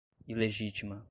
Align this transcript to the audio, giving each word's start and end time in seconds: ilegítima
ilegítima 0.27 0.99